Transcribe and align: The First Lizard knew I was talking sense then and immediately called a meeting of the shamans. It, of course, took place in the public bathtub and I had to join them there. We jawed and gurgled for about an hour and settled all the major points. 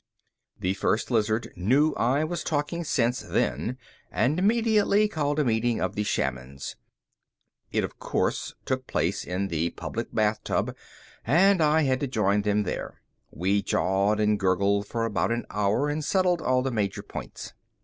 The 0.59 0.73
First 0.73 1.11
Lizard 1.11 1.53
knew 1.55 1.93
I 1.93 2.23
was 2.23 2.43
talking 2.43 2.83
sense 2.83 3.19
then 3.19 3.77
and 4.11 4.39
immediately 4.39 5.07
called 5.07 5.37
a 5.37 5.45
meeting 5.45 5.79
of 5.79 5.93
the 5.93 6.01
shamans. 6.01 6.75
It, 7.71 7.83
of 7.83 7.99
course, 7.99 8.55
took 8.65 8.87
place 8.87 9.23
in 9.23 9.49
the 9.49 9.69
public 9.69 10.07
bathtub 10.11 10.75
and 11.23 11.61
I 11.61 11.83
had 11.83 11.99
to 11.99 12.07
join 12.07 12.41
them 12.41 12.63
there. 12.63 13.03
We 13.29 13.61
jawed 13.61 14.19
and 14.19 14.39
gurgled 14.39 14.87
for 14.87 15.05
about 15.05 15.31
an 15.31 15.45
hour 15.51 15.87
and 15.87 16.03
settled 16.03 16.41
all 16.41 16.63
the 16.63 16.71
major 16.71 17.03
points. 17.03 17.53